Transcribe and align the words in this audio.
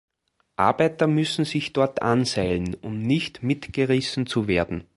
Arbeiter 0.55 1.05
müssen 1.05 1.45
sich 1.45 1.73
dort 1.73 2.01
anseilen, 2.01 2.73
um 2.73 2.97
nicht 3.03 3.43
mitgerissen 3.43 4.25
zu 4.25 4.47
werden. 4.47 4.85